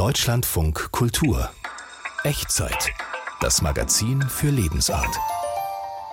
[0.00, 1.50] Deutschlandfunk Kultur
[2.24, 2.90] Echtzeit.
[3.42, 5.14] Das Magazin für Lebensart.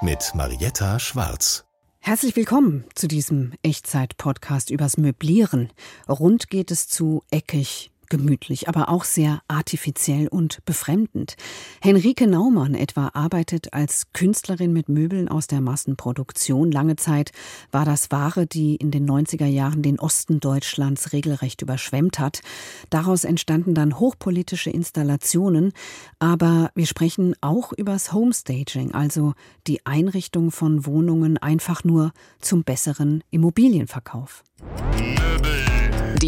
[0.01, 1.63] Mit Marietta Schwarz.
[1.99, 5.71] Herzlich willkommen zu diesem Echtzeit-Podcast übers Möblieren.
[6.09, 11.35] Rund geht es zu eckig, gemütlich, aber auch sehr artifiziell und befremdend.
[11.81, 16.71] Henrike Naumann etwa arbeitet als Künstlerin mit Möbeln aus der Massenproduktion.
[16.71, 17.31] Lange Zeit
[17.71, 22.41] war das Ware, die in den 90er Jahren den Osten Deutschlands regelrecht überschwemmt hat.
[22.89, 25.73] Daraus entstanden dann hochpolitische Installationen,
[26.19, 29.33] aber wir sprechen auch übers Homestaging, also
[29.67, 34.43] die Einrichtung von Wohnungen einfach nur zum besseren Immobilienverkauf.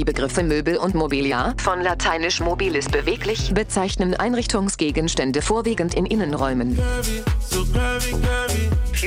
[0.09, 6.79] Begriffe Möbel und Mobiliar, von lateinisch mobilis beweglich, bezeichnen Einrichtungsgegenstände vorwiegend in Innenräumen.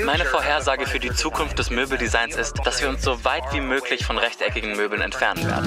[0.05, 4.07] Meine Vorhersage für die Zukunft des Möbeldesigns ist, dass wir uns so weit wie möglich
[4.07, 5.67] von rechteckigen Möbeln entfernen werden.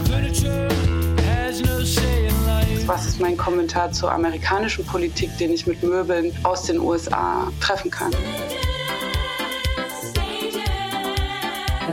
[2.85, 7.91] Was ist mein Kommentar zur amerikanischen Politik, den ich mit Möbeln aus den USA treffen
[7.91, 8.11] kann?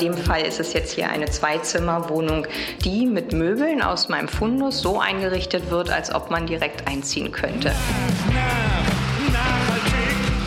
[0.03, 2.47] Dem Fall ist es jetzt hier eine Zweizimmerwohnung,
[2.85, 7.73] die mit Möbeln aus meinem Fundus so eingerichtet wird, als ob man direkt einziehen könnte.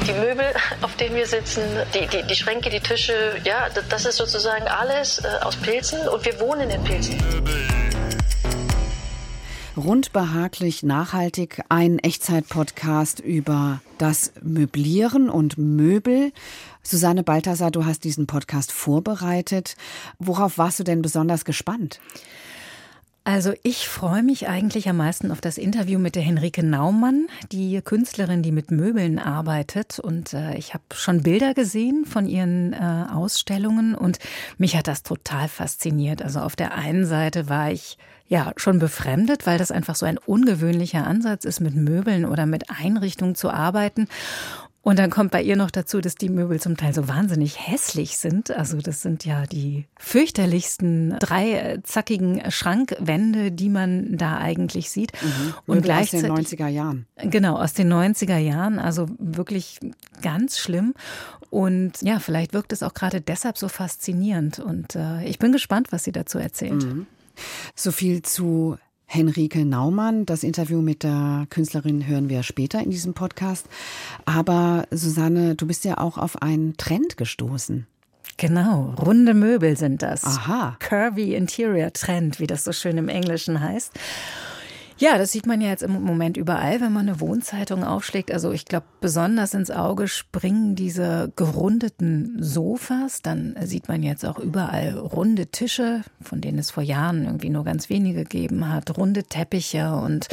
[0.08, 0.46] Die Möbel,
[0.82, 5.20] auf denen wir sitzen, die, die, die Schränke, die Tische, ja, das ist sozusagen alles
[5.20, 7.18] äh, aus Pilzen und wir wohnen in Pilzen.
[9.78, 16.32] Rund behaglich nachhaltig ein Echtzeit-Podcast über das Möblieren und Möbel.
[16.82, 19.76] Susanne Balthasar, du hast diesen Podcast vorbereitet.
[20.18, 22.00] Worauf warst du denn besonders gespannt?
[23.28, 27.82] Also ich freue mich eigentlich am meisten auf das Interview mit der Henrike Naumann, die
[27.82, 30.00] Künstlerin, die mit Möbeln arbeitet.
[30.00, 34.20] Und äh, ich habe schon Bilder gesehen von ihren äh, Ausstellungen und
[34.60, 36.22] mich hat das total fasziniert.
[36.22, 40.20] Also auf der einen Seite war ich ja schon befremdet, weil das einfach so ein
[40.20, 44.08] ungewöhnlicher Ansatz ist, mit Möbeln oder mit Einrichtungen zu arbeiten.
[44.86, 48.20] Und dann kommt bei ihr noch dazu, dass die Möbel zum Teil so wahnsinnig hässlich
[48.20, 48.52] sind.
[48.52, 55.12] Also das sind ja die fürchterlichsten drei zackigen Schrankwände, die man da eigentlich sieht.
[55.24, 55.54] Mhm.
[55.66, 57.08] Und gleichzeitig aus den 90er Jahren.
[57.18, 58.78] Genau, aus den 90er Jahren.
[58.78, 59.80] Also wirklich
[60.22, 60.94] ganz schlimm.
[61.50, 64.60] Und ja, vielleicht wirkt es auch gerade deshalb so faszinierend.
[64.60, 66.84] Und äh, ich bin gespannt, was sie dazu erzählt.
[66.84, 67.08] Mhm.
[67.74, 70.26] So viel zu Henrike Naumann.
[70.26, 73.68] Das Interview mit der Künstlerin hören wir später in diesem Podcast.
[74.26, 77.88] Aber Susanne, du bist ja auch auf einen Trend gestoßen.
[78.38, 80.26] Genau, runde Möbel sind das.
[80.26, 80.76] Aha.
[80.80, 83.94] Curvy Interior Trend, wie das so schön im Englischen heißt.
[84.98, 88.32] Ja, das sieht man ja jetzt im Moment überall, wenn man eine Wohnzeitung aufschlägt.
[88.32, 93.22] Also ich glaube, besonders ins Auge springen diese gerundeten Sofas.
[93.22, 97.64] Dann sieht man jetzt auch überall runde Tische, von denen es vor Jahren irgendwie nur
[97.64, 100.28] ganz wenige gegeben hat, runde Teppiche und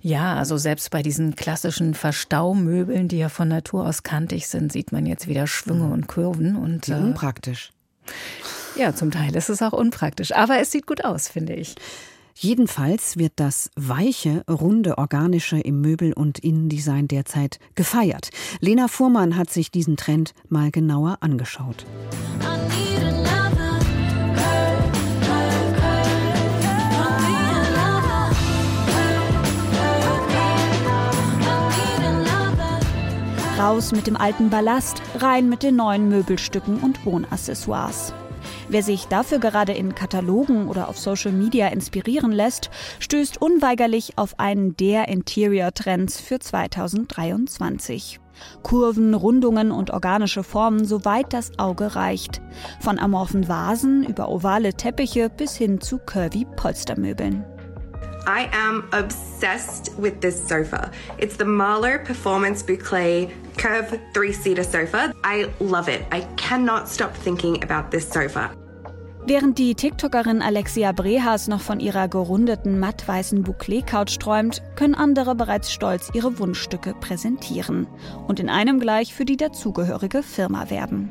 [0.00, 4.92] ja, also selbst bei diesen klassischen Verstaumöbeln, die ja von Natur aus kantig sind, sieht
[4.92, 7.72] man jetzt wieder Schwünge und Kurven und äh, unpraktisch.
[8.76, 11.74] Ja, zum Teil ist es auch unpraktisch, aber es sieht gut aus, finde ich.
[12.36, 18.30] Jedenfalls wird das weiche, runde, organische im Möbel- und Innendesign derzeit gefeiert.
[18.60, 21.86] Lena Fuhrmann hat sich diesen Trend mal genauer angeschaut.
[33.56, 38.12] Raus mit dem alten Ballast, rein mit den neuen Möbelstücken und Wohnaccessoires.
[38.68, 44.38] Wer sich dafür gerade in Katalogen oder auf Social Media inspirieren lässt, stößt unweigerlich auf
[44.38, 48.20] einen der Interior-Trends für 2023.
[48.62, 52.40] Kurven, Rundungen und organische Formen, soweit das Auge reicht.
[52.80, 57.44] Von amorphen Vasen über ovale Teppiche bis hin zu curvy Polstermöbeln.
[58.26, 60.90] I am obsessed with this sofa.
[61.18, 65.12] It's the Marlowe Performance Boucle Curve three-seater sofa.
[65.22, 66.06] I love it.
[66.10, 68.50] I cannot stop thinking about this sofa.
[69.26, 75.72] Während die TikTokerin Alexia Brehas noch von ihrer gerundeten mattweißen Bouclé-Couch träumt, können andere bereits
[75.72, 77.86] stolz ihre Wunschstücke präsentieren
[78.26, 81.10] und in einem gleich für die dazugehörige Firma werben.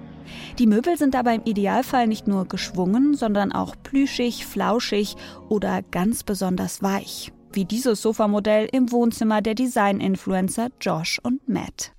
[0.60, 5.16] Die Möbel sind dabei im Idealfall nicht nur geschwungen, sondern auch plüschig, flauschig
[5.50, 7.32] oder ganz besonders weich.
[7.52, 11.94] Wie dieses Sofamodell im Wohnzimmer der Design-Influencer Josh und Matt.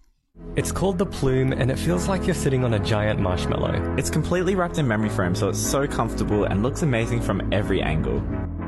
[0.57, 3.95] It's called the Plume and it feels like you're sitting on a giant marshmallow.
[3.97, 7.81] It's completely wrapped in memory foam so it's so comfortable and looks amazing from every
[7.81, 8.21] angle.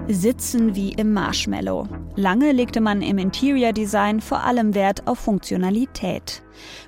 [0.08, 1.88] Sitzen wie im Marshmallow.
[2.14, 6.42] Lange legte man im Interior Design vor allem Wert auf Funktionalität.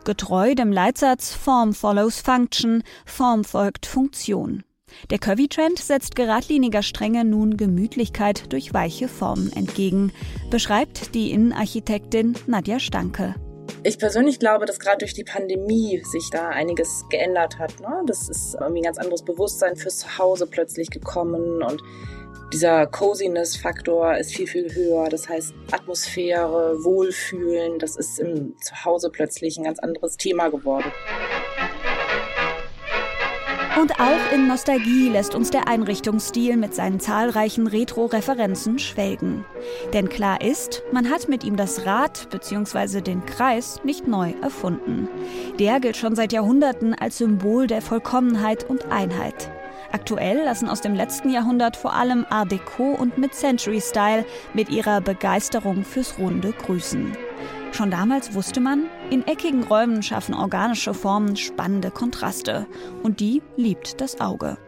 [0.04, 4.62] Getreu dem Leitsatz Form follows Function, Form folgt Funktion.
[5.10, 10.12] Der Curvy-Trend setzt geradliniger Strenge nun Gemütlichkeit durch weiche Formen entgegen,
[10.50, 13.34] beschreibt die Innenarchitektin Nadja Stanke.
[13.82, 17.80] Ich persönlich glaube, dass gerade durch die Pandemie sich da einiges geändert hat.
[17.80, 18.02] Ne?
[18.06, 21.82] Das ist irgendwie ein ganz anderes Bewusstsein fürs Zuhause plötzlich gekommen und
[22.52, 25.08] dieser Coziness-Faktor ist viel, viel höher.
[25.10, 30.90] Das heißt, Atmosphäre, Wohlfühlen, das ist im Zuhause plötzlich ein ganz anderes Thema geworden.
[33.80, 39.44] Und auch in Nostalgie lässt uns der Einrichtungsstil mit seinen zahlreichen Retro-Referenzen schwelgen.
[39.92, 43.02] Denn klar ist, man hat mit ihm das Rad bzw.
[43.02, 45.08] den Kreis nicht neu erfunden.
[45.60, 49.48] Der gilt schon seit Jahrhunderten als Symbol der Vollkommenheit und Einheit.
[49.90, 55.84] Aktuell lassen aus dem letzten Jahrhundert vor allem Art Deco und Mid-Century-Style mit ihrer Begeisterung
[55.84, 57.16] fürs Runde grüßen.
[57.72, 62.66] Schon damals wusste man, in eckigen Räumen schaffen organische Formen spannende Kontraste.
[63.02, 64.58] Und die liebt das Auge.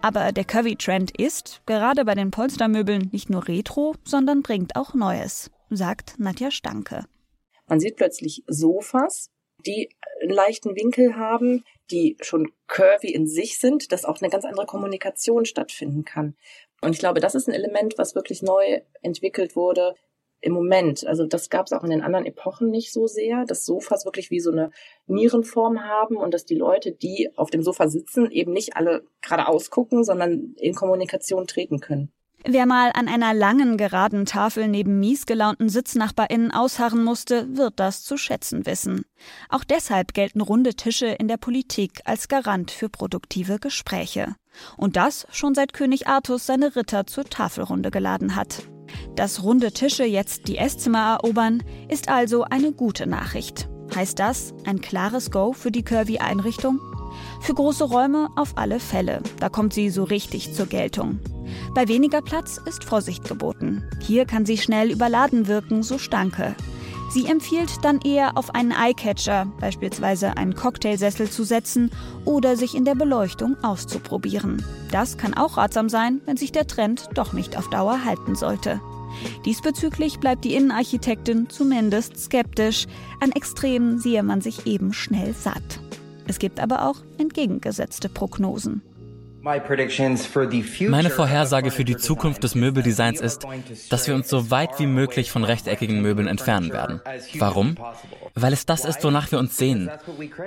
[0.00, 5.50] Aber der Curvy-Trend ist, gerade bei den Polstermöbeln, nicht nur retro, sondern bringt auch Neues,
[5.70, 7.04] sagt Nadja Stanke.
[7.66, 9.30] Man sieht plötzlich Sofas,
[9.64, 9.88] die
[10.22, 14.66] einen leichten Winkel haben, die schon curvy in sich sind, dass auch eine ganz andere
[14.66, 16.36] Kommunikation stattfinden kann.
[16.80, 19.94] Und ich glaube, das ist ein Element, was wirklich neu entwickelt wurde,
[20.44, 21.06] im Moment.
[21.06, 24.30] Also das gab es auch in den anderen Epochen nicht so sehr, dass Sofas wirklich
[24.30, 24.70] wie so eine
[25.06, 29.70] Nierenform haben und dass die Leute, die auf dem Sofa sitzen, eben nicht alle geradeaus
[29.70, 32.12] gucken, sondern in Kommunikation treten können.
[32.46, 38.04] Wer mal an einer langen, geraden Tafel neben mies gelaunten SitznachbarInnen ausharren musste, wird das
[38.04, 39.06] zu schätzen wissen.
[39.48, 44.36] Auch deshalb gelten runde Tische in der Politik als Garant für produktive Gespräche.
[44.76, 48.68] Und das schon seit König Artus seine Ritter zur Tafelrunde geladen hat.
[49.16, 53.70] Dass runde Tische jetzt die Esszimmer erobern, ist also eine gute Nachricht.
[53.94, 56.78] Heißt das ein klares Go für die Curvy-Einrichtung?
[57.44, 59.20] Für große Räume auf alle Fälle.
[59.38, 61.18] Da kommt sie so richtig zur Geltung.
[61.74, 63.86] Bei weniger Platz ist Vorsicht geboten.
[64.00, 66.54] Hier kann sie schnell überladen wirken, so Stanke.
[67.10, 71.90] Sie empfiehlt dann eher auf einen Eyecatcher, beispielsweise einen Cocktailsessel zu setzen
[72.24, 74.64] oder sich in der Beleuchtung auszuprobieren.
[74.90, 78.80] Das kann auch ratsam sein, wenn sich der Trend doch nicht auf Dauer halten sollte.
[79.44, 82.86] Diesbezüglich bleibt die Innenarchitektin zumindest skeptisch.
[83.20, 85.83] An Extremen sehe man sich eben schnell satt.
[86.26, 88.82] Es gibt aber auch entgegengesetzte Prognosen.
[89.44, 93.46] Meine Vorhersage für die Zukunft des Möbeldesigns ist,
[93.90, 97.02] dass wir uns so weit wie möglich von rechteckigen Möbeln entfernen werden.
[97.34, 97.76] Warum?
[98.34, 99.90] Weil es das ist, wonach wir uns sehen.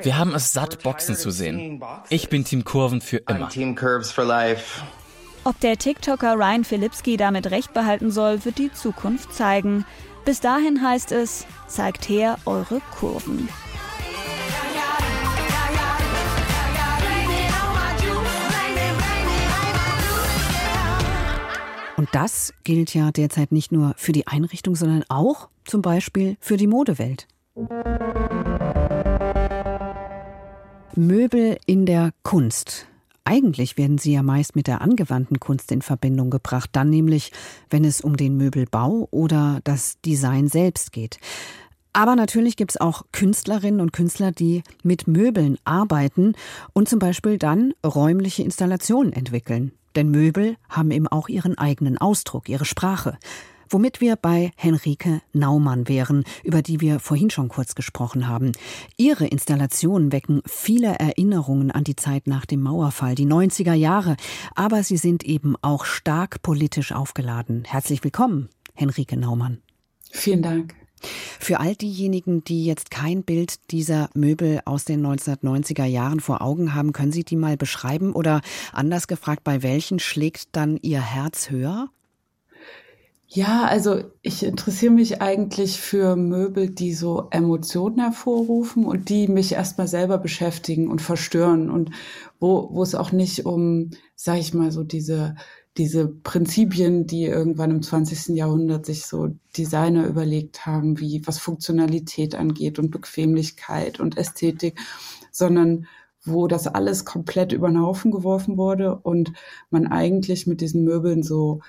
[0.02, 1.80] Wir haben es satt, Boxen zu sehen.
[2.10, 3.50] Ich bin Team Kurven für immer.
[5.44, 9.86] Ob der TikToker Ryan Filipski damit recht behalten soll, wird die Zukunft zeigen.
[10.26, 13.48] Bis dahin heißt es, zeigt her eure Kurven.
[21.98, 26.56] Und das gilt ja derzeit nicht nur für die Einrichtung, sondern auch zum Beispiel für
[26.56, 27.28] die Modewelt.
[30.96, 32.88] Möbel in der Kunst.
[33.24, 37.32] Eigentlich werden sie ja meist mit der angewandten Kunst in Verbindung gebracht, dann nämlich,
[37.70, 41.20] wenn es um den Möbelbau oder das Design selbst geht.
[41.94, 46.34] Aber natürlich gibt es auch Künstlerinnen und Künstler, die mit Möbeln arbeiten
[46.74, 49.72] und zum Beispiel dann räumliche Installationen entwickeln.
[49.98, 53.18] Denn Möbel haben eben auch ihren eigenen Ausdruck, ihre Sprache.
[53.68, 58.52] Womit wir bei Henrike Naumann wären, über die wir vorhin schon kurz gesprochen haben.
[58.96, 64.18] Ihre Installationen wecken viele Erinnerungen an die Zeit nach dem Mauerfall, die 90er Jahre,
[64.54, 67.64] aber sie sind eben auch stark politisch aufgeladen.
[67.66, 69.64] Herzlich willkommen, Henrike Naumann.
[70.12, 70.76] Vielen Dank.
[71.40, 76.74] Für all diejenigen, die jetzt kein Bild dieser Möbel aus den 1990er Jahren vor Augen
[76.74, 78.42] haben, können Sie die mal beschreiben oder
[78.74, 81.90] anders gefragt, bei welchen schlägt dann Ihr Herz höher?
[83.30, 89.52] Ja, also ich interessiere mich eigentlich für Möbel, die so Emotionen hervorrufen und die mich
[89.52, 91.92] erstmal selber beschäftigen und verstören und
[92.40, 95.36] wo, wo es auch nicht um, sag ich mal, so diese
[95.78, 98.36] diese Prinzipien, die irgendwann im 20.
[98.36, 104.80] Jahrhundert sich so Designer überlegt haben, wie was Funktionalität angeht und Bequemlichkeit und Ästhetik,
[105.32, 105.86] sondern
[106.24, 109.34] wo das alles komplett über den Haufen geworfen wurde und
[109.70, 111.62] man eigentlich mit diesen Möbeln so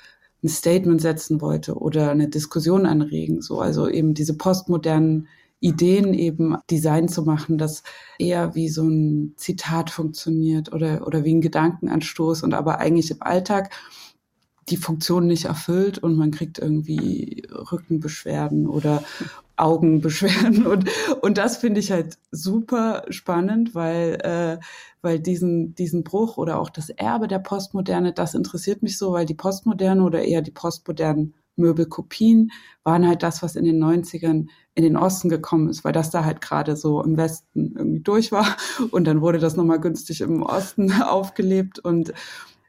[0.42, 5.28] ein Statement setzen wollte oder eine Diskussion anregen, so also eben diese postmodernen
[5.60, 7.82] Ideen eben Design zu machen, das
[8.18, 13.22] eher wie so ein Zitat funktioniert oder, oder wie ein Gedankenanstoß und aber eigentlich im
[13.22, 13.70] Alltag
[14.68, 19.02] die Funktion nicht erfüllt und man kriegt irgendwie Rückenbeschwerden oder
[19.56, 20.66] Augenbeschwerden.
[20.66, 20.88] Und
[21.22, 24.58] und das finde ich halt super spannend, weil äh,
[25.02, 29.26] weil diesen diesen Bruch oder auch das Erbe der Postmoderne, das interessiert mich so, weil
[29.26, 32.50] die Postmoderne oder eher die postmodernen Möbelkopien
[32.84, 36.24] waren halt das, was in den 90ern in den Osten gekommen ist, weil das da
[36.24, 38.56] halt gerade so im Westen irgendwie durch war
[38.90, 42.12] und dann wurde das nochmal günstig im Osten aufgelebt und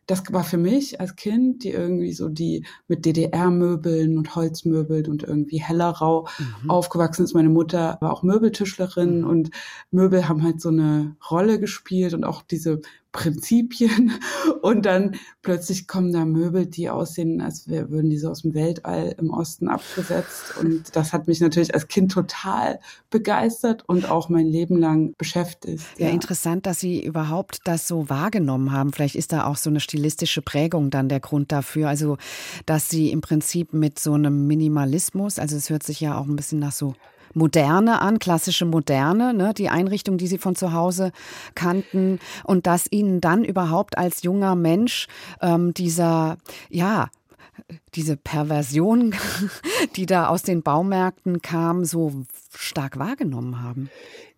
[0.10, 5.22] das war für mich als Kind, die irgendwie so die mit DDR-Möbeln und Holzmöbeln und
[5.22, 6.28] irgendwie Hellerau
[6.64, 6.70] mhm.
[6.72, 7.36] aufgewachsen ist.
[7.36, 9.28] Meine Mutter war auch Möbeltischlerin mhm.
[9.28, 9.52] und
[9.92, 12.82] Möbel haben halt so eine Rolle gespielt und auch diese
[13.12, 14.14] Prinzipien
[14.62, 19.16] und dann plötzlich kommen da Möbel, die aussehen, als würden die so aus dem Weltall
[19.18, 24.46] im Osten abgesetzt und das hat mich natürlich als Kind total begeistert und auch mein
[24.46, 25.84] Leben lang beschäftigt.
[25.98, 28.94] Ja, ja, interessant, dass Sie überhaupt das so wahrgenommen haben.
[28.94, 32.18] Vielleicht ist da auch so eine stilistische Prägung dann der Grund dafür, also
[32.66, 36.36] dass Sie im Prinzip mit so einem Minimalismus, also es hört sich ja auch ein
[36.36, 36.94] bisschen nach so
[37.34, 41.12] Moderne an, klassische Moderne, ne, die Einrichtung, die Sie von zu Hause
[41.56, 45.08] kannten und dass Ihnen dann überhaupt als junger Mensch
[45.42, 46.38] ähm, dieser,
[46.70, 47.10] ja,
[47.96, 49.14] diese Perversion,
[49.96, 52.14] die da aus den Baumärkten kam, so
[52.56, 53.90] stark wahrgenommen haben?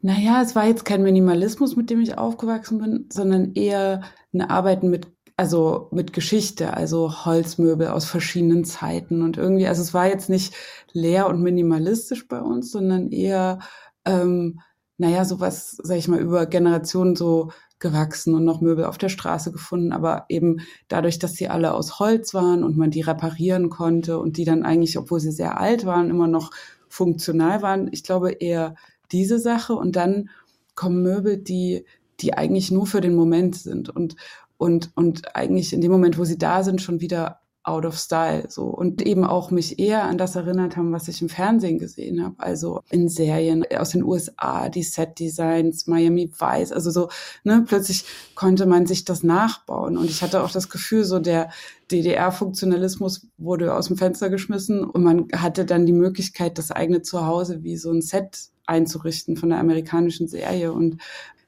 [0.02, 4.02] Naja, es war jetzt kein Minimalismus, mit dem ich aufgewachsen bin, sondern eher
[4.34, 5.08] ein Arbeiten mit
[5.42, 10.54] also mit Geschichte, also Holzmöbel aus verschiedenen Zeiten und irgendwie, also es war jetzt nicht
[10.94, 13.58] leer und minimalistisch bei uns, sondern eher,
[14.06, 14.60] ähm,
[15.00, 19.52] naja, sowas, sag ich mal, über Generationen so gewachsen und noch Möbel auf der Straße
[19.52, 24.20] gefunden, aber eben dadurch, dass sie alle aus Holz waren und man die reparieren konnte
[24.20, 26.52] und die dann eigentlich, obwohl sie sehr alt waren, immer noch
[26.88, 27.90] funktional waren.
[27.92, 28.76] Ich glaube eher
[29.12, 30.30] diese Sache und dann
[30.76, 31.84] kommen Möbel, die
[32.22, 34.16] die eigentlich nur für den Moment sind und
[34.62, 38.46] und, und eigentlich in dem Moment, wo sie da sind, schon wieder out of style
[38.48, 38.66] so.
[38.66, 42.36] Und eben auch mich eher an das erinnert haben, was ich im Fernsehen gesehen habe,
[42.38, 47.10] also in Serien aus den USA, die Set Designs, Miami Vice, also so
[47.44, 49.98] ne, plötzlich konnte man sich das nachbauen.
[49.98, 51.50] Und ich hatte auch das Gefühl, so der
[51.92, 57.64] DDR-Funktionalismus wurde aus dem Fenster geschmissen und man hatte dann die Möglichkeit, das eigene Zuhause
[57.64, 60.72] wie so ein Set einzurichten von der amerikanischen Serie.
[60.72, 60.98] Und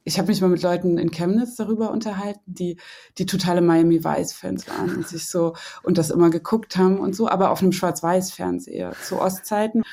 [0.04, 2.78] ich habe mich mal mit Leuten in Chemnitz darüber unterhalten, die
[3.18, 7.16] die totale Miami Vice Fans waren und sich so und das immer geguckt haben und
[7.16, 9.84] so, aber auf einem Schwarz-Weiß Fernseher zu Ostzeiten.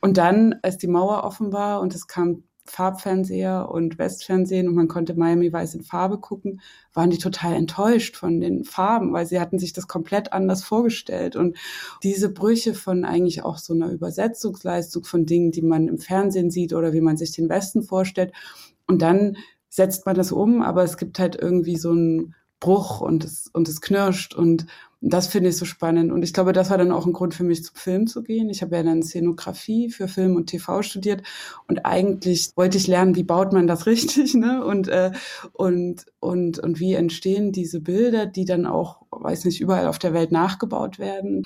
[0.00, 4.88] Und dann, als die Mauer offen war und es kam Farbfernseher und Westfernsehen und man
[4.88, 6.60] konnte Miami Vice in Farbe gucken,
[6.94, 11.36] waren die total enttäuscht von den Farben, weil sie hatten sich das komplett anders vorgestellt.
[11.36, 11.56] Und
[12.02, 16.72] diese Brüche von eigentlich auch so einer Übersetzungsleistung von Dingen, die man im Fernsehen sieht
[16.72, 18.32] oder wie man sich den Westen vorstellt,
[18.90, 19.36] und dann
[19.68, 23.68] setzt man das um, aber es gibt halt irgendwie so einen Bruch und es, und
[23.68, 24.66] es knirscht und
[25.00, 26.12] das finde ich so spannend.
[26.12, 28.50] Und ich glaube, das war dann auch ein Grund für mich, zum Film zu gehen.
[28.50, 31.22] Ich habe ja dann Szenografie für Film und TV studiert
[31.68, 34.62] und eigentlich wollte ich lernen, wie baut man das richtig, ne?
[34.64, 35.12] Und, äh,
[35.52, 40.12] und, und, und wie entstehen diese Bilder, die dann auch, weiß nicht, überall auf der
[40.12, 41.44] Welt nachgebaut werden.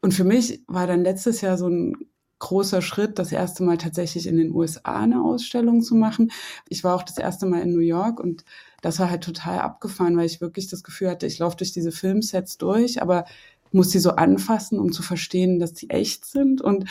[0.00, 1.96] Und für mich war dann letztes Jahr so ein
[2.44, 6.30] großer Schritt, das erste Mal tatsächlich in den USA eine Ausstellung zu machen.
[6.68, 8.44] Ich war auch das erste Mal in New York und
[8.82, 11.90] das war halt total abgefahren, weil ich wirklich das Gefühl hatte, ich laufe durch diese
[11.90, 13.24] Filmsets durch, aber
[13.72, 16.60] muss sie so anfassen, um zu verstehen, dass die echt sind.
[16.60, 16.84] Und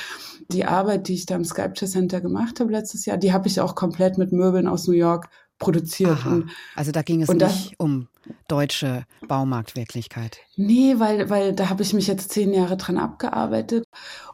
[0.52, 3.62] die Arbeit, die ich da im Sculpture Center gemacht habe letztes Jahr, die habe ich
[3.62, 5.30] auch komplett mit Möbeln aus New York
[5.60, 6.26] produziert.
[6.26, 8.08] Und, also da ging es nicht das, um
[8.48, 10.38] deutsche Baumarktwirklichkeit.
[10.56, 13.86] Nee, weil, weil da habe ich mich jetzt zehn Jahre dran abgearbeitet.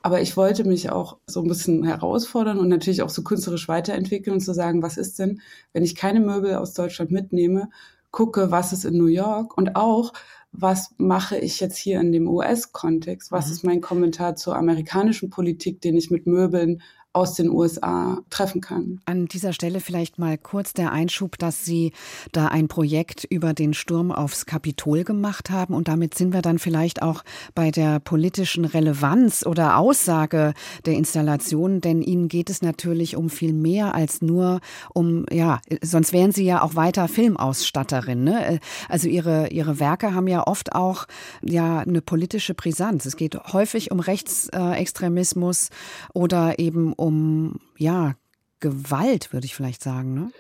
[0.01, 4.35] Aber ich wollte mich auch so ein bisschen herausfordern und natürlich auch so künstlerisch weiterentwickeln
[4.35, 5.41] und zu sagen, was ist denn,
[5.73, 7.69] wenn ich keine Möbel aus Deutschland mitnehme,
[8.11, 10.13] gucke, was ist in New York und auch,
[10.51, 13.31] was mache ich jetzt hier in dem US-Kontext?
[13.31, 13.51] Was mhm.
[13.51, 16.81] ist mein Kommentar zur amerikanischen Politik, den ich mit Möbeln
[17.11, 19.01] aus den USA treffen kann.
[19.05, 21.91] An dieser Stelle vielleicht mal kurz der Einschub, dass Sie
[22.33, 26.59] da ein Projekt über den Sturm aufs Kapitol gemacht haben und damit sind wir dann
[26.59, 27.23] vielleicht auch
[27.55, 30.53] bei der politischen Relevanz oder Aussage
[30.85, 34.59] der Installation, denn Ihnen geht es natürlich um viel mehr als nur
[34.93, 38.23] um, ja, sonst wären Sie ja auch weiter Filmausstatterin.
[38.23, 38.59] Ne?
[38.87, 41.07] Also Ihre, Ihre Werke haben ja oft auch
[41.41, 43.07] ja eine politische Brisanz.
[43.07, 45.69] Es geht häufig um Rechtsextremismus
[46.13, 48.15] oder eben um, ja,
[48.59, 50.31] Gewalt, würde ich vielleicht sagen, ne?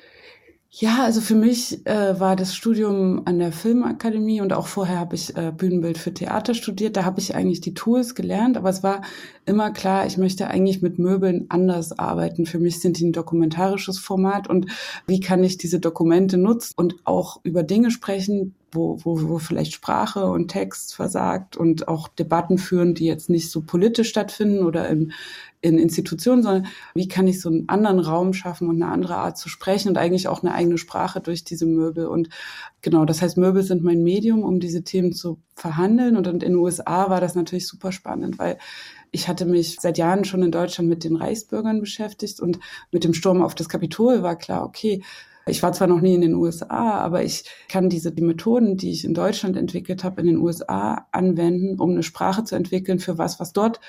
[0.71, 5.15] Ja, also für mich äh, war das Studium an der Filmakademie und auch vorher habe
[5.15, 6.95] ich äh, Bühnenbild für Theater studiert.
[6.95, 9.01] Da habe ich eigentlich die Tools gelernt, aber es war
[9.47, 12.45] immer klar, ich möchte eigentlich mit Möbeln anders arbeiten.
[12.45, 14.67] Für mich sind die ein dokumentarisches Format und
[15.07, 19.73] wie kann ich diese Dokumente nutzen und auch über Dinge sprechen, wo, wo, wo vielleicht
[19.73, 24.87] Sprache und Text versagt und auch Debatten führen, die jetzt nicht so politisch stattfinden oder
[24.87, 25.13] in,
[25.61, 29.37] in Institutionen, sondern wie kann ich so einen anderen Raum schaffen und eine andere Art
[29.37, 32.07] zu sprechen und eigentlich auch eine eigene Sprache durch diese Möbel.
[32.07, 32.29] Und
[32.81, 36.15] genau, das heißt, Möbel sind mein Medium, um diese Themen zu verhandeln.
[36.15, 38.57] Und in den USA war das natürlich super spannend, weil
[39.11, 42.59] ich hatte mich seit Jahren schon in Deutschland mit den Reichsbürgern beschäftigt und
[42.91, 45.01] mit dem Sturm auf das Kapitol war klar, okay,
[45.49, 48.91] ich war zwar noch nie in den USA, aber ich kann diese die Methoden, die
[48.91, 53.17] ich in Deutschland entwickelt habe, in den USA anwenden, um eine Sprache zu entwickeln für
[53.17, 53.79] was, was dort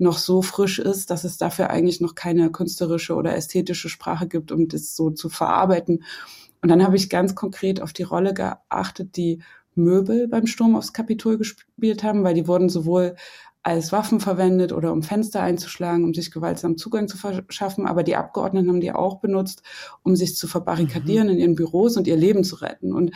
[0.00, 4.50] noch so frisch ist, dass es dafür eigentlich noch keine künstlerische oder ästhetische Sprache gibt,
[4.50, 6.04] um das so zu verarbeiten.
[6.62, 9.42] Und dann habe ich ganz konkret auf die Rolle geachtet, die
[9.74, 13.14] Möbel beim Sturm aufs Kapitol gespielt haben, weil die wurden sowohl
[13.62, 17.86] als Waffen verwendet oder um Fenster einzuschlagen, um sich gewaltsam Zugang zu verschaffen.
[17.86, 19.62] Aber die Abgeordneten haben die auch benutzt,
[20.02, 21.34] um sich zu verbarrikadieren mhm.
[21.34, 22.94] in ihren Büros und ihr Leben zu retten.
[22.94, 23.12] Und,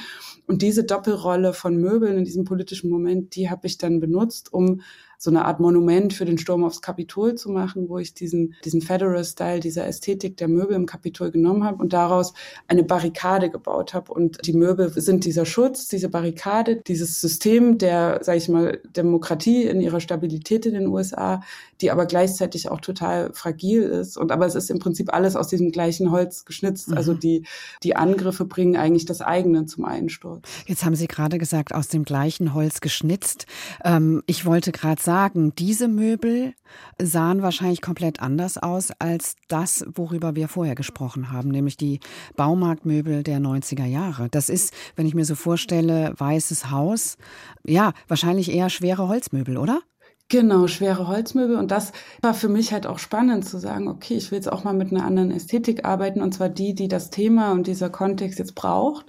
[0.46, 4.82] und diese Doppelrolle von Möbeln in diesem politischen Moment, die habe ich dann benutzt, um
[5.18, 8.82] so eine Art Monument für den Sturm aufs Kapitol zu machen, wo ich diesen, diesen
[8.82, 12.34] Federal-Style, dieser Ästhetik der Möbel im Kapitol genommen habe und daraus
[12.68, 14.12] eine Barrikade gebaut habe.
[14.12, 19.64] Und die Möbel sind dieser Schutz, diese Barrikade, dieses System der, sage ich mal, Demokratie
[19.64, 21.42] in ihrer Stabilität in den USA,
[21.80, 24.16] die aber gleichzeitig auch total fragil ist.
[24.16, 26.92] Und aber es ist im Prinzip alles aus diesem gleichen Holz geschnitzt.
[26.92, 27.04] Also mhm.
[27.04, 27.44] Also die,
[27.82, 30.48] die Angriffe bringen eigentlich das eigene zum Einsturz.
[30.66, 33.44] Jetzt haben Sie gerade gesagt, aus dem gleichen Holz geschnitzt.
[33.84, 35.13] Ähm, ich wollte gerade sagen,
[35.58, 36.54] diese Möbel
[37.00, 42.00] sahen wahrscheinlich komplett anders aus als das, worüber wir vorher gesprochen haben, nämlich die
[42.36, 44.28] Baumarktmöbel der 90er Jahre.
[44.30, 47.16] Das ist, wenn ich mir so vorstelle, weißes Haus,
[47.64, 49.80] ja, wahrscheinlich eher schwere Holzmöbel, oder?
[50.28, 51.56] Genau, schwere Holzmöbel.
[51.56, 51.92] Und das
[52.22, 54.90] war für mich halt auch spannend zu sagen, okay, ich will jetzt auch mal mit
[54.90, 59.06] einer anderen Ästhetik arbeiten, und zwar die, die das Thema und dieser Kontext jetzt braucht.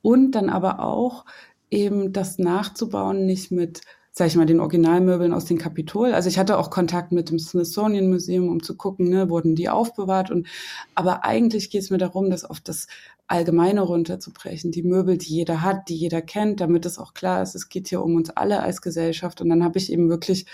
[0.00, 1.24] Und dann aber auch
[1.70, 3.82] eben das nachzubauen, nicht mit
[4.18, 6.12] sag ich mal, den Originalmöbeln aus dem Kapitol.
[6.12, 9.68] Also ich hatte auch Kontakt mit dem Smithsonian Museum, um zu gucken, ne, wurden die
[9.68, 10.30] aufbewahrt.
[10.32, 10.48] Und
[10.96, 12.88] aber eigentlich geht es mir darum, das auf das
[13.28, 17.54] Allgemeine runterzubrechen, die Möbel, die jeder hat, die jeder kennt, damit es auch klar ist,
[17.54, 19.40] es geht hier um uns alle als Gesellschaft.
[19.40, 20.46] Und dann habe ich eben wirklich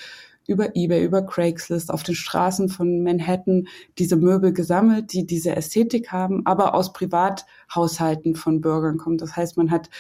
[0.47, 6.13] über eBay, über Craigslist auf den Straßen von Manhattan diese Möbel gesammelt, die diese Ästhetik
[6.13, 9.19] haben, aber aus Privathaushalten von Bürgern kommen.
[9.19, 9.91] Das heißt, man hat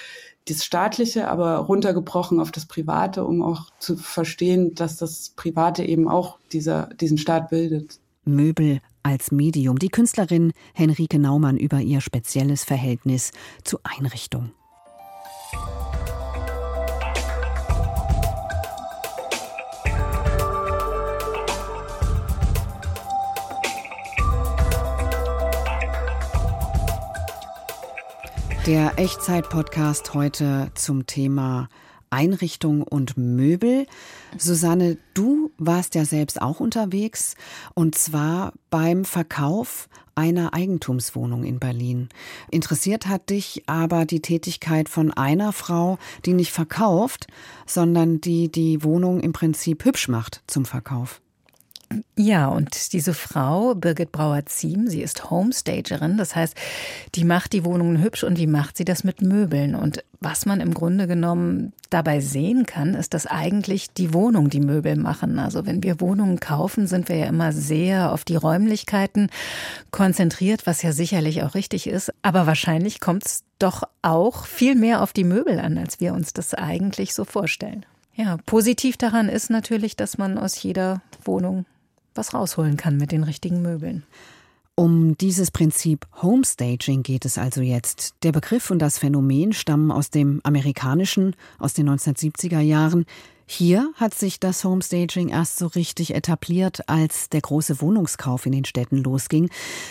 [0.47, 6.09] das Staatliche, aber runtergebrochen auf das Private, um auch zu verstehen, dass das Private eben
[6.09, 7.99] auch dieser, diesen Staat bildet.
[8.25, 9.79] Möbel als Medium.
[9.79, 14.53] Die Künstlerin Henrike Naumann über ihr spezielles Verhältnis zu Einrichtung.
[28.66, 31.68] Der Echtzeit-Podcast heute zum Thema
[32.09, 33.87] Einrichtung und Möbel.
[34.38, 37.35] Susanne, du warst ja selbst auch unterwegs
[37.74, 42.09] und zwar beim Verkauf einer Eigentumswohnung in Berlin.
[42.50, 47.27] Interessiert hat dich aber die Tätigkeit von einer Frau, die nicht verkauft,
[47.66, 51.20] sondern die die Wohnung im Prinzip hübsch macht zum Verkauf.
[52.16, 56.16] Ja, und diese Frau, Birgit Brauer-Ziem, sie ist Homestagerin.
[56.16, 56.57] Das heißt,
[57.14, 59.75] die macht die Wohnungen hübsch und wie macht sie das mit Möbeln?
[59.75, 64.61] Und was man im Grunde genommen dabei sehen kann, ist, dass eigentlich die Wohnung die
[64.61, 65.38] Möbel machen.
[65.38, 69.29] Also wenn wir Wohnungen kaufen, sind wir ja immer sehr auf die Räumlichkeiten
[69.90, 72.12] konzentriert, was ja sicherlich auch richtig ist.
[72.23, 76.33] Aber wahrscheinlich kommt es doch auch viel mehr auf die Möbel an, als wir uns
[76.33, 77.85] das eigentlich so vorstellen.
[78.14, 81.66] Ja, positiv daran ist natürlich, dass man aus jeder Wohnung
[82.14, 84.05] was rausholen kann mit den richtigen Möbeln.
[84.77, 88.14] Um dieses Prinzip Homestaging geht es also jetzt.
[88.24, 93.07] Der Begriff und das Phänomen stammen aus dem amerikanischen, aus den 1970er Jahren.
[93.46, 98.64] Hier hat sich das Homestaging erst so richtig etabliert, als der große Wohnungskauf in den
[98.64, 99.48] Städten losging.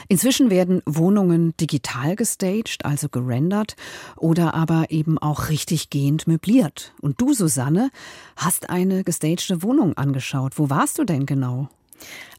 [0.10, 3.78] Inzwischen werden Wohnungen digital gestaged, also gerendert,
[4.18, 6.94] oder aber eben auch richtig gehend möbliert.
[7.00, 7.90] Und du, Susanne,
[8.36, 10.58] hast eine gestagte Wohnung angeschaut.
[10.58, 11.70] Wo warst du denn genau?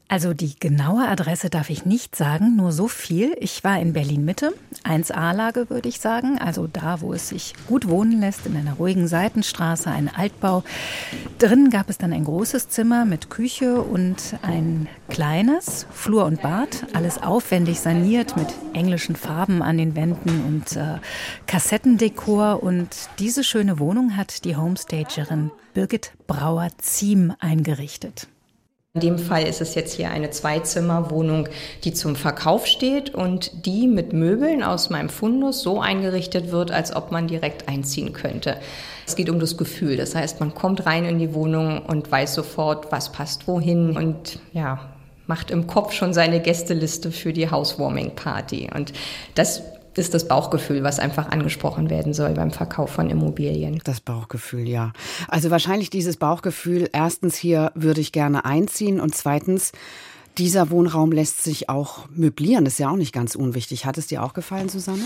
[0.07, 3.35] Also die genaue Adresse darf ich nicht sagen, nur so viel.
[3.39, 7.87] Ich war in Berlin Mitte, 1A-Lage würde ich sagen, also da, wo es sich gut
[7.89, 10.63] wohnen lässt, in einer ruhigen Seitenstraße, ein Altbau.
[11.39, 16.85] Drinnen gab es dann ein großes Zimmer mit Küche und ein kleines, Flur und Bad,
[16.93, 20.99] alles aufwendig saniert mit englischen Farben an den Wänden und äh,
[21.47, 22.61] Kassettendekor.
[22.61, 28.27] Und diese schöne Wohnung hat die Homestagerin Birgit Brauer-Ziem eingerichtet.
[28.95, 31.49] In dem Fall ist es jetzt hier eine Zweizimmerwohnung,
[31.83, 36.95] die zum Verkauf steht und die mit Möbeln aus meinem Fundus so eingerichtet wird, als
[36.95, 38.55] ob man direkt einziehen könnte.
[39.05, 39.97] Es geht um das Gefühl.
[39.97, 44.39] Das heißt, man kommt rein in die Wohnung und weiß sofort, was passt wohin und
[44.53, 44.79] ja,
[45.27, 48.69] macht im Kopf schon seine Gästeliste für die Housewarming Party.
[48.73, 48.93] Und
[49.35, 49.61] das
[49.97, 53.79] ist das Bauchgefühl, was einfach angesprochen werden soll beim Verkauf von Immobilien.
[53.83, 54.93] Das Bauchgefühl, ja.
[55.27, 59.71] Also wahrscheinlich dieses Bauchgefühl, erstens hier würde ich gerne einziehen und zweitens,
[60.37, 62.65] dieser Wohnraum lässt sich auch möblieren.
[62.65, 63.85] Das ist ja auch nicht ganz unwichtig.
[63.85, 65.03] Hat es dir auch gefallen, Susanne?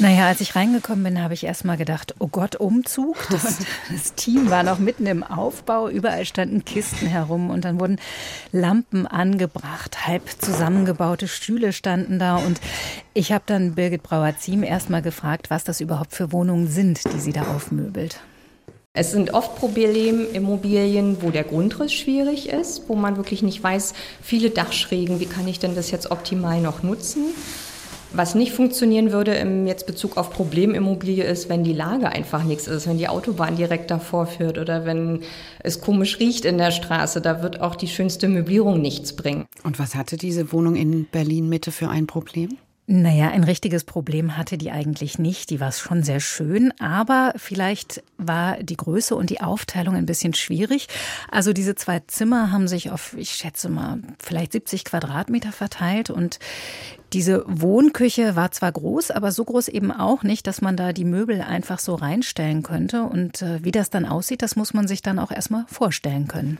[0.00, 3.16] Naja, als ich reingekommen bin, habe ich erst mal gedacht, oh Gott, Umzug.
[3.30, 3.58] Das,
[3.92, 5.88] das, Team war noch mitten im Aufbau.
[5.88, 8.00] Überall standen Kisten herum und dann wurden
[8.50, 10.06] Lampen angebracht.
[10.06, 12.36] Halb zusammengebaute Stühle standen da.
[12.36, 12.60] Und
[13.14, 17.20] ich habe dann Birgit Brauer-Ziem erst mal gefragt, was das überhaupt für Wohnungen sind, die
[17.20, 18.20] sie da aufmöbelt.
[18.96, 24.50] Es sind oft Problemimmobilien, wo der Grundriss schwierig ist, wo man wirklich nicht weiß, viele
[24.50, 27.34] Dachschrägen, wie kann ich denn das jetzt optimal noch nutzen?
[28.16, 32.68] Was nicht funktionieren würde im jetzt Bezug auf Problemimmobilie ist, wenn die Lage einfach nichts
[32.68, 35.22] ist, wenn die Autobahn direkt davor führt oder wenn
[35.64, 39.46] es komisch riecht in der Straße, da wird auch die schönste Möblierung nichts bringen.
[39.64, 42.50] Und was hatte diese Wohnung in Berlin Mitte für ein Problem?
[42.86, 45.48] Naja, ein richtiges Problem hatte die eigentlich nicht.
[45.48, 50.34] Die war schon sehr schön, aber vielleicht war die Größe und die Aufteilung ein bisschen
[50.34, 50.88] schwierig.
[51.30, 56.38] Also diese zwei Zimmer haben sich auf, ich schätze mal, vielleicht 70 Quadratmeter verteilt und
[57.14, 61.04] diese Wohnküche war zwar groß, aber so groß eben auch nicht, dass man da die
[61.04, 63.04] Möbel einfach so reinstellen könnte.
[63.04, 66.58] Und äh, wie das dann aussieht, das muss man sich dann auch erstmal vorstellen können.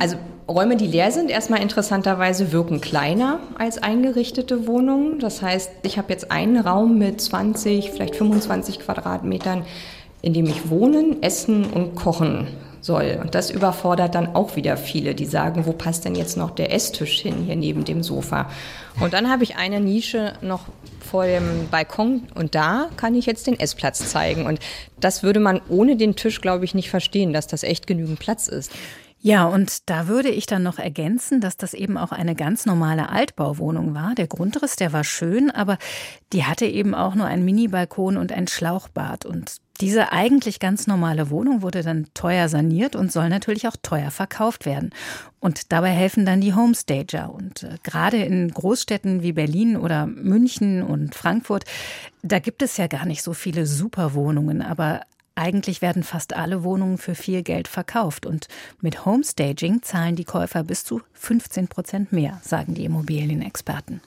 [0.00, 0.16] Also
[0.48, 5.20] Räume, die leer sind, erstmal interessanterweise wirken kleiner als eingerichtete Wohnungen.
[5.20, 9.64] Das heißt, ich habe jetzt einen Raum mit 20, vielleicht 25 Quadratmetern,
[10.22, 12.48] in dem ich wohnen, essen und kochen
[12.84, 13.18] soll.
[13.20, 16.72] Und das überfordert dann auch wieder viele, die sagen, wo passt denn jetzt noch der
[16.72, 18.50] Esstisch hin hier neben dem Sofa?
[19.00, 20.66] Und dann habe ich eine Nische noch
[21.00, 24.46] vor dem Balkon und da kann ich jetzt den Essplatz zeigen.
[24.46, 24.60] Und
[25.00, 28.48] das würde man ohne den Tisch, glaube ich, nicht verstehen, dass das echt genügend Platz
[28.48, 28.72] ist.
[29.26, 33.08] Ja, und da würde ich dann noch ergänzen, dass das eben auch eine ganz normale
[33.08, 34.14] Altbauwohnung war.
[34.14, 35.78] Der Grundriss, der war schön, aber
[36.34, 39.24] die hatte eben auch nur einen Mini-Balkon und ein Schlauchbad.
[39.24, 44.10] Und diese eigentlich ganz normale Wohnung wurde dann teuer saniert und soll natürlich auch teuer
[44.10, 44.94] verkauft werden.
[45.40, 47.30] Und dabei helfen dann die Homestager.
[47.30, 51.66] Und äh, gerade in Großstädten wie Berlin oder München und Frankfurt,
[52.22, 54.62] da gibt es ja gar nicht so viele Superwohnungen.
[54.62, 55.02] Aber
[55.34, 58.48] eigentlich werden fast alle Wohnungen für viel Geld verkauft und
[58.80, 64.00] mit Homestaging zahlen die Käufer bis zu 15 Prozent mehr, sagen die Immobilienexperten.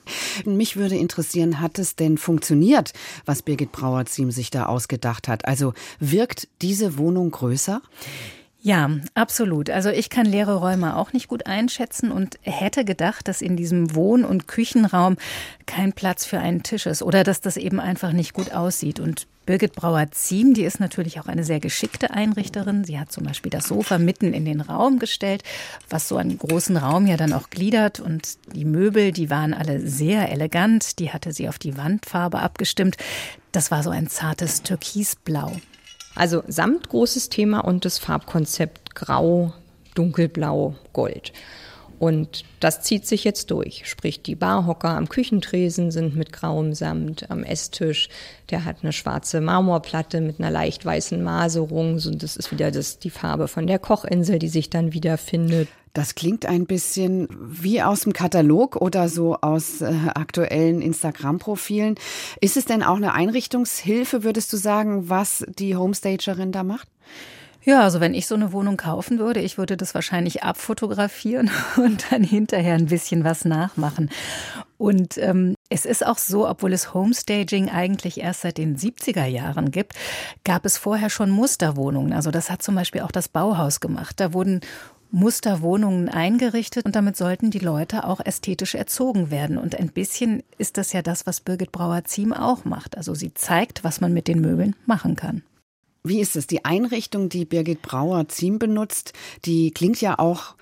[0.44, 2.92] Mich würde interessieren, hat es denn funktioniert,
[3.26, 5.44] was Birgit Brauer-Ziem sich da ausgedacht hat?
[5.46, 7.82] Also wirkt diese Wohnung größer?
[8.60, 9.70] Ja, absolut.
[9.70, 13.94] Also ich kann leere Räume auch nicht gut einschätzen und hätte gedacht, dass in diesem
[13.94, 15.16] Wohn- und Küchenraum
[15.66, 18.98] kein Platz für einen Tisch ist oder dass das eben einfach nicht gut aussieht.
[18.98, 22.84] Und Birgit Brauer-Ziem, die ist natürlich auch eine sehr geschickte Einrichterin.
[22.84, 25.42] Sie hat zum Beispiel das Sofa mitten in den Raum gestellt,
[25.88, 27.98] was so einen großen Raum ja dann auch gliedert.
[27.98, 30.98] Und die Möbel, die waren alle sehr elegant.
[30.98, 32.98] Die hatte sie auf die Wandfarbe abgestimmt.
[33.50, 35.56] Das war so ein zartes Türkisblau.
[36.14, 39.54] Also Samt großes Thema und das Farbkonzept Grau,
[39.94, 41.32] Dunkelblau, Gold.
[41.98, 43.82] Und das zieht sich jetzt durch.
[43.86, 48.08] Sprich, die Barhocker am Küchentresen sind mit grauem Samt, am Esstisch,
[48.50, 51.98] der hat eine schwarze Marmorplatte mit einer leicht weißen Maserung.
[51.98, 55.68] So, das ist wieder das, die Farbe von der Kochinsel, die sich dann wiederfindet.
[55.92, 61.96] Das klingt ein bisschen wie aus dem Katalog oder so aus äh, aktuellen Instagram-Profilen.
[62.40, 66.88] Ist es denn auch eine Einrichtungshilfe, würdest du sagen, was die Homestagerin da macht?
[67.68, 72.10] Ja, also wenn ich so eine Wohnung kaufen würde, ich würde das wahrscheinlich abfotografieren und
[72.10, 74.08] dann hinterher ein bisschen was nachmachen.
[74.78, 79.70] Und ähm, es ist auch so, obwohl es Homestaging eigentlich erst seit den 70er Jahren
[79.70, 79.92] gibt,
[80.44, 82.14] gab es vorher schon Musterwohnungen.
[82.14, 84.18] Also das hat zum Beispiel auch das Bauhaus gemacht.
[84.18, 84.62] Da wurden
[85.10, 89.58] Musterwohnungen eingerichtet und damit sollten die Leute auch ästhetisch erzogen werden.
[89.58, 92.96] Und ein bisschen ist das ja das, was Birgit Brauer-Ziem auch macht.
[92.96, 95.42] Also sie zeigt, was man mit den Möbeln machen kann.
[96.04, 96.46] Wie ist es?
[96.46, 99.12] Die Einrichtung, die Birgit Brauer-Ziem benutzt,
[99.44, 100.54] die klingt ja auch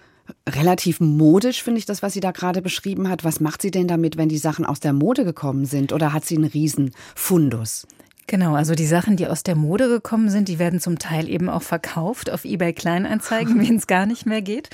[0.49, 3.25] relativ modisch, finde ich, das, was sie da gerade beschrieben hat.
[3.25, 5.92] Was macht sie denn damit, wenn die Sachen aus der Mode gekommen sind?
[5.92, 7.87] Oder hat sie einen riesen Fundus?
[8.29, 11.49] Genau, also die Sachen, die aus der Mode gekommen sind, die werden zum Teil eben
[11.49, 14.68] auch verkauft auf eBay Kleinanzeigen, wenn es gar nicht mehr geht.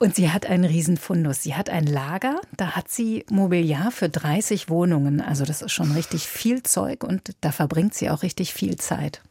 [0.00, 1.42] Und sie hat einen Riesenfundus.
[1.42, 5.20] Sie hat ein Lager, da hat sie Mobiliar für 30 Wohnungen.
[5.20, 9.22] Also das ist schon richtig viel Zeug und da verbringt sie auch richtig viel Zeit.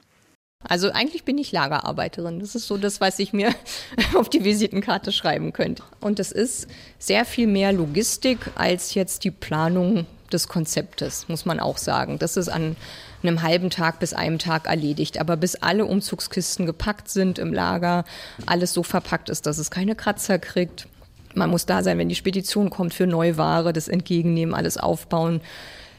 [0.67, 2.39] Also eigentlich bin ich Lagerarbeiterin.
[2.39, 3.55] Das ist so das, was ich mir
[4.15, 5.83] auf die Visitenkarte schreiben könnte.
[6.01, 6.67] Und es ist
[6.97, 12.19] sehr viel mehr Logistik als jetzt die Planung des Konzeptes, muss man auch sagen.
[12.19, 12.75] Das ist an
[13.23, 15.19] einem halben Tag bis einem Tag erledigt.
[15.19, 18.03] Aber bis alle Umzugskisten gepackt sind im Lager,
[18.45, 20.87] alles so verpackt ist, dass es keine Kratzer kriegt,
[21.35, 25.41] Man muss da sein, wenn die Spedition kommt für Neuware, das Entgegennehmen, alles aufbauen,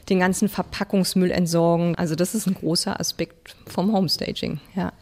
[0.09, 1.95] den ganzen Verpackungsmüll entsorgen.
[1.95, 4.93] Also das ist ein großer Aspekt vom Homestaging, ja.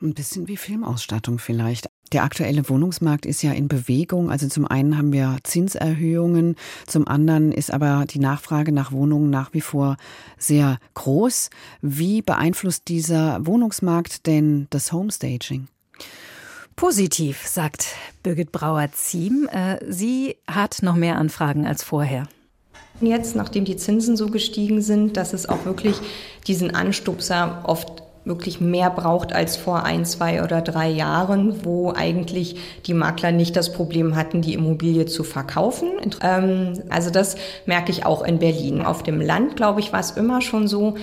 [0.00, 1.88] Ein bisschen wie Filmausstattung vielleicht.
[2.12, 4.30] Der aktuelle Wohnungsmarkt ist ja in Bewegung.
[4.30, 9.52] Also zum einen haben wir Zinserhöhungen, zum anderen ist aber die Nachfrage nach Wohnungen nach
[9.52, 9.96] wie vor
[10.38, 11.50] sehr groß.
[11.82, 15.68] Wie beeinflusst dieser Wohnungsmarkt denn das Homestaging?
[16.76, 19.48] Positiv, sagt Birgit Brauer-Ziem.
[19.50, 22.28] Äh, sie hat noch mehr Anfragen als vorher.
[23.00, 25.96] Jetzt, nachdem die Zinsen so gestiegen sind, dass es auch wirklich
[26.46, 32.56] diesen Anstupser oft wirklich mehr braucht als vor ein, zwei oder drei Jahren, wo eigentlich
[32.86, 35.88] die Makler nicht das Problem hatten, die Immobilie zu verkaufen.
[36.22, 38.82] Ähm, also das merke ich auch in Berlin.
[38.82, 40.96] Auf dem Land, glaube ich, war es immer schon so,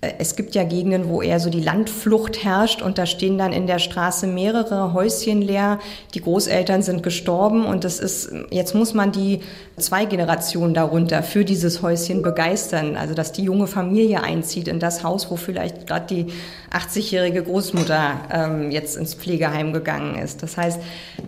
[0.00, 3.66] es gibt ja Gegenden, wo eher so die Landflucht herrscht und da stehen dann in
[3.66, 5.80] der Straße mehrere Häuschen leer.
[6.14, 9.40] Die Großeltern sind gestorben und das ist, jetzt muss man die
[9.76, 12.96] zwei Generationen darunter für dieses Häuschen begeistern.
[12.96, 16.26] Also, dass die junge Familie einzieht in das Haus, wo vielleicht gerade die
[16.70, 20.44] 80-jährige Großmutter ähm, jetzt ins Pflegeheim gegangen ist.
[20.44, 20.80] Das heißt,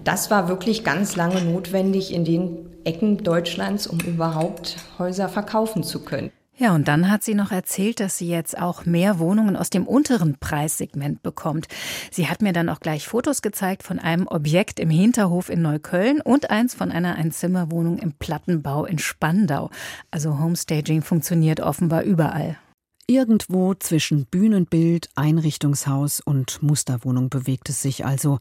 [0.05, 6.05] das war wirklich ganz lange notwendig in den Ecken Deutschlands, um überhaupt Häuser verkaufen zu
[6.05, 6.31] können.
[6.61, 9.87] Ja, und dann hat sie noch erzählt, dass sie jetzt auch mehr Wohnungen aus dem
[9.87, 11.69] unteren Preissegment bekommt.
[12.11, 16.21] Sie hat mir dann auch gleich Fotos gezeigt von einem Objekt im Hinterhof in Neukölln
[16.21, 19.71] und eins von einer Einzimmerwohnung im Plattenbau in Spandau.
[20.11, 22.59] Also Homestaging funktioniert offenbar überall.
[23.07, 28.39] Irgendwo zwischen Bühnenbild, Einrichtungshaus und Musterwohnung bewegt es sich also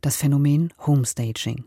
[0.00, 1.62] das Phänomen Homestaging.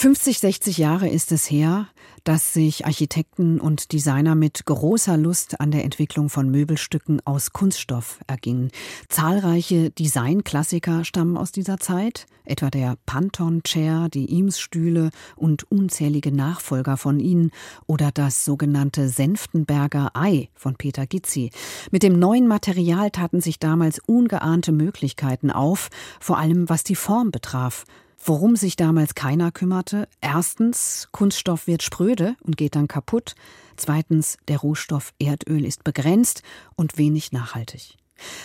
[0.00, 1.86] 50, 60 Jahre ist es her,
[2.24, 8.18] dass sich Architekten und Designer mit großer Lust an der Entwicklung von Möbelstücken aus Kunststoff
[8.26, 8.70] ergingen.
[9.10, 16.96] Zahlreiche Designklassiker stammen aus dieser Zeit, etwa der Panton Chair, die Eames-Stühle und unzählige Nachfolger
[16.96, 17.50] von ihnen
[17.86, 21.50] oder das sogenannte Senftenberger Ei von Peter Gizzi.
[21.90, 27.30] Mit dem neuen Material taten sich damals ungeahnte Möglichkeiten auf, vor allem was die Form
[27.30, 27.84] betraf.
[28.22, 30.06] Worum sich damals keiner kümmerte?
[30.20, 33.34] Erstens, Kunststoff wird spröde und geht dann kaputt.
[33.76, 36.42] Zweitens, der Rohstoff Erdöl ist begrenzt
[36.76, 37.96] und wenig nachhaltig.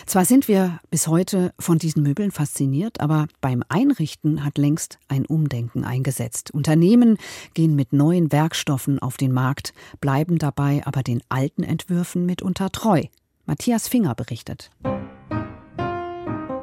[0.06, 5.26] Zwar sind wir bis heute von diesen Möbeln fasziniert, aber beim Einrichten hat längst ein
[5.26, 6.50] Umdenken eingesetzt.
[6.50, 7.18] Unternehmen
[7.52, 13.02] gehen mit neuen Werkstoffen auf den Markt, bleiben dabei aber den alten Entwürfen mitunter treu.
[13.44, 14.70] Matthias Finger berichtet.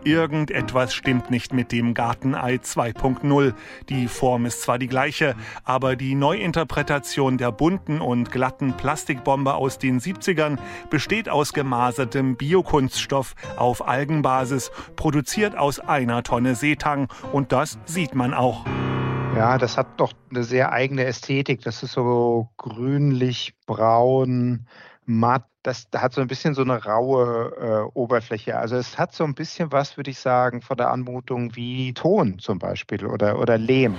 [0.06, 3.54] Irgendetwas stimmt nicht mit dem Gartenei 2.0.
[3.90, 9.78] Die Form ist zwar die gleiche, aber die Neuinterpretation der bunten und glatten Plastikbombe aus
[9.78, 10.58] den 70ern
[10.90, 18.34] besteht aus gemasertem Biokunststoff auf Algenbasis, produziert aus einer Tonne Seetang und das sieht man
[18.34, 18.66] auch.
[19.36, 21.62] Ja, das hat doch eine sehr eigene Ästhetik.
[21.62, 24.68] Das ist so grünlich, braun,
[25.06, 28.58] matt das hat so ein bisschen so eine raue äh, Oberfläche.
[28.58, 32.38] Also es hat so ein bisschen was, würde ich sagen, von der Anmutung wie Ton
[32.40, 33.96] zum Beispiel oder, oder Lehm.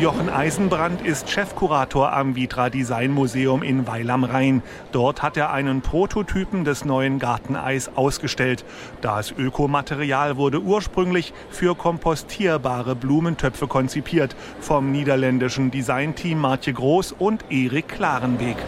[0.00, 4.62] Jochen Eisenbrand ist Chefkurator am Vitra Design Museum in Weil am Rhein.
[4.92, 8.64] Dort hat er einen Prototypen des neuen Garteneis ausgestellt.
[9.00, 17.88] Das Ökomaterial wurde ursprünglich für kompostierbare Blumentöpfe konzipiert vom niederländischen Designteam Martje Groß und Erik
[17.88, 18.58] Klarenbeek.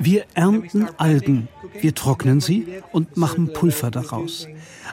[0.00, 1.48] Wir ernten Algen,
[1.80, 4.48] wir trocknen sie und machen Pulver daraus.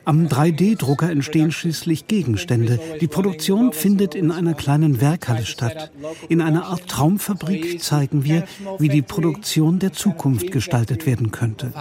[0.06, 2.80] Am 3D-Drucker entstehen schließlich Gegenstände.
[3.02, 5.92] Die Produktion findet in einer kleinen Werkhalle statt.
[6.30, 8.44] In einer Art Traumfabrik zeigen wir,
[8.80, 11.72] wie die Produktion der Zukunft gestaltet werden könnte.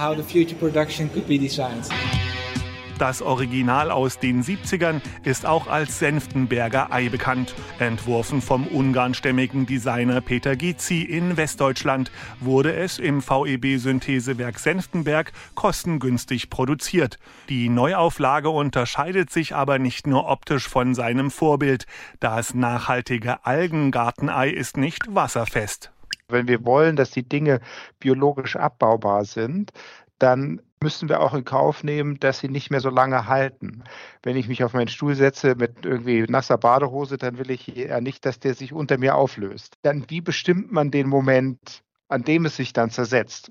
[2.99, 10.21] Das Original aus den 70ern ist auch als Senftenberger Ei bekannt, entworfen vom ungarnstämmigen Designer
[10.21, 17.19] Peter Gizzi in Westdeutschland, wurde es im VEB-Synthesewerk Senftenberg kostengünstig produziert.
[17.49, 21.87] Die Neuauflage unterscheidet sich aber nicht nur optisch von seinem Vorbild.
[22.21, 25.93] Das nachhaltige Algengartenei ist nicht wasserfest.
[26.29, 27.61] Wenn wir wollen, dass die Dinge
[27.99, 29.73] biologisch abbaubar sind,
[30.19, 33.85] dann müssen wir auch in Kauf nehmen, dass sie nicht mehr so lange halten.
[34.23, 38.01] Wenn ich mich auf meinen Stuhl setze mit irgendwie nasser Badehose, dann will ich ja
[38.01, 39.77] nicht, dass der sich unter mir auflöst.
[39.83, 43.51] Dann wie bestimmt man den Moment, an dem es sich dann zersetzt?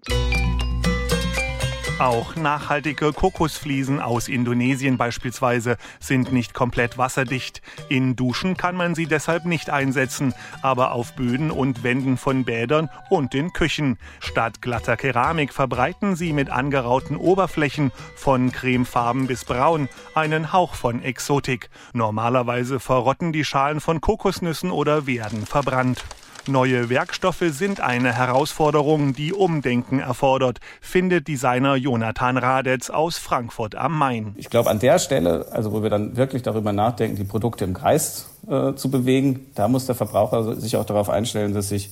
[2.01, 7.61] Auch nachhaltige Kokosfliesen aus Indonesien beispielsweise sind nicht komplett wasserdicht.
[7.89, 10.33] In Duschen kann man sie deshalb nicht einsetzen,
[10.63, 13.99] aber auf Böden und Wänden von Bädern und in Küchen.
[14.19, 21.03] Statt glatter Keramik verbreiten sie mit angerauten Oberflächen von cremefarben bis braun einen Hauch von
[21.03, 21.69] Exotik.
[21.93, 26.03] Normalerweise verrotten die Schalen von Kokosnüssen oder werden verbrannt.
[26.47, 33.97] Neue Werkstoffe sind eine Herausforderung, die Umdenken erfordert, findet Designer Jonathan Radetz aus Frankfurt am
[33.97, 34.33] Main.
[34.37, 37.75] Ich glaube, an der Stelle, also wo wir dann wirklich darüber nachdenken, die Produkte im
[37.75, 41.91] Kreis äh, zu bewegen, da muss der Verbraucher sich auch darauf einstellen, dass sich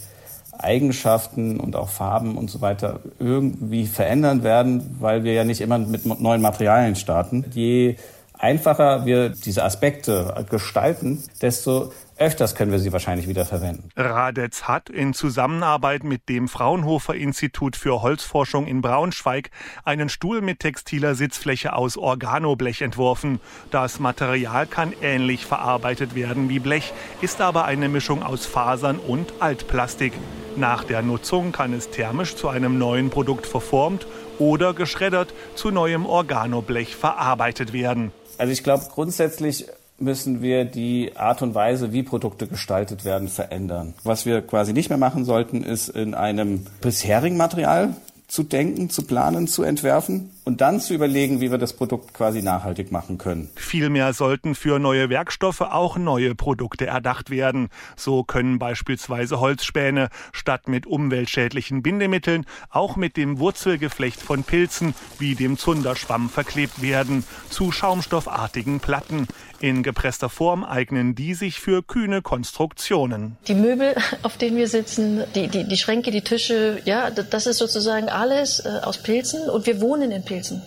[0.58, 5.78] Eigenschaften und auch Farben und so weiter irgendwie verändern werden, weil wir ja nicht immer
[5.78, 7.46] mit neuen Materialien starten.
[7.54, 7.98] Je
[8.40, 13.90] einfacher wir diese Aspekte gestalten, desto öfters können wir sie wahrscheinlich wieder verwenden.
[13.96, 19.52] Radetz hat in Zusammenarbeit mit dem Fraunhofer Institut für Holzforschung in Braunschweig
[19.86, 23.40] einen Stuhl mit textiler Sitzfläche aus Organoblech entworfen.
[23.72, 29.32] Das Material kann ähnlich verarbeitet werden wie Blech, ist aber eine Mischung aus Fasern und
[29.40, 30.14] Altplastik.
[30.58, 34.08] Nach der Nutzung kann es thermisch zu einem neuen Produkt verformt
[34.40, 38.12] oder geschreddert zu neuem Organoblech verarbeitet werden.
[38.40, 39.68] Also ich glaube, grundsätzlich
[40.00, 43.94] müssen wir die Art und Weise, wie Produkte gestaltet werden, verändern.
[44.04, 47.96] Was wir quasi nicht mehr machen sollten, ist in einem bisherigen Material
[48.28, 52.42] zu denken, zu planen, zu entwerfen und dann zu überlegen, wie wir das Produkt quasi
[52.42, 53.52] nachhaltig machen können.
[53.54, 57.70] Vielmehr sollten für neue Werkstoffe auch neue Produkte erdacht werden.
[57.96, 65.36] So können beispielsweise Holzspäne statt mit umweltschädlichen Bindemitteln auch mit dem Wurzelgeflecht von Pilzen wie
[65.36, 69.28] dem Zunderschwamm verklebt werden zu schaumstoffartigen Platten.
[69.62, 73.38] In gepresster Form eignen die sich für kühne Konstruktionen.
[73.48, 77.58] Die Möbel, auf denen wir sitzen, die, die, die Schränke, die Tische, ja, das ist
[77.58, 80.62] sozusagen alles äh, aus Pilzen und wir wohnen in Pilzen.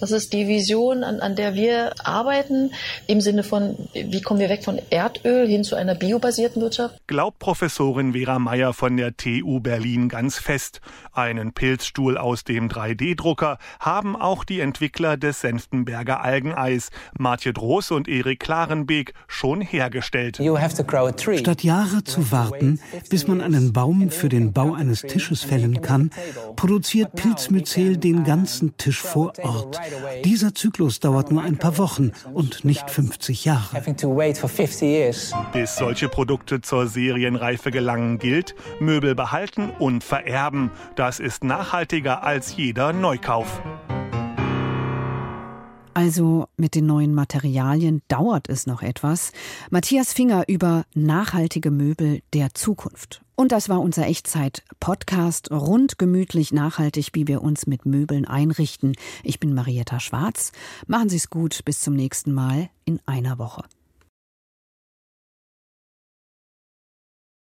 [0.00, 2.70] Das ist die Vision, an, an der wir arbeiten,
[3.06, 6.96] im Sinne von, wie kommen wir weg von Erdöl hin zu einer biobasierten Wirtschaft?
[7.06, 10.80] Glaubt Professorin Vera Meyer von der TU Berlin ganz fest.
[11.12, 18.08] Einen Pilzstuhl aus dem 3D-Drucker haben auch die Entwickler des Senftenberger Algeneis, Martje Droß und
[18.08, 20.40] Erik Klarenbeek, schon hergestellt.
[21.36, 26.10] Statt Jahre zu warten, bis man einen Baum für den Bau eines Tisches fällen kann,
[26.56, 29.73] produziert Pilzmyzel den ganzen Tisch vor Ort.
[30.24, 33.82] Dieser Zyklus dauert nur ein paar Wochen und nicht 50 Jahre.
[35.52, 40.70] Bis solche Produkte zur Serienreife gelangen, gilt, Möbel behalten und vererben.
[40.96, 43.60] Das ist nachhaltiger als jeder Neukauf.
[45.94, 49.32] Also mit den neuen Materialien dauert es noch etwas.
[49.70, 53.23] Matthias Finger über nachhaltige Möbel der Zukunft.
[53.36, 58.94] Und das war unser Echtzeit-Podcast, rund gemütlich nachhaltig, wie wir uns mit Möbeln einrichten.
[59.24, 60.52] Ich bin Marietta Schwarz.
[60.86, 63.64] Machen Sie es gut, bis zum nächsten Mal in einer Woche.